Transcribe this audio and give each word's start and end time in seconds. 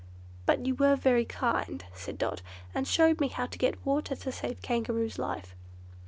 "But 0.47 0.65
you 0.65 0.73
were 0.73 0.95
very 0.95 1.25
kind," 1.25 1.85
said 1.93 2.17
Dot, 2.17 2.41
"and 2.73 2.87
showed 2.87 3.21
me 3.21 3.27
how 3.27 3.45
to 3.45 3.57
get 3.59 3.85
water 3.85 4.15
to 4.15 4.31
save 4.31 4.63
Kangaroo's 4.63 5.19
life." 5.19 5.53